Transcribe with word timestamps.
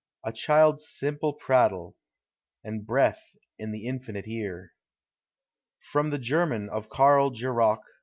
A 0.23 0.33
child's 0.33 0.89
simple 0.89 1.31
prattle, 1.33 1.95
A 2.65 2.71
breath 2.71 3.23
in 3.59 3.71
the 3.71 3.85
Infinite 3.85 4.27
ear. 4.27 4.73
From 5.91 6.09
the 6.09 6.17
German 6.17 6.69
of 6.69 6.89
KARL 6.89 7.29
GKROCK. 7.29 7.81